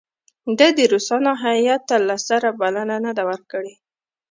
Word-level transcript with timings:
ده 0.57 0.67
د 0.77 0.79
روسانو 0.91 1.31
هیات 1.45 1.81
ته 1.89 1.97
له 2.07 2.15
سره 2.27 2.47
بلنه 2.61 2.95
نه 3.05 3.11
ده 3.17 3.23
ورکړې. 3.29 3.73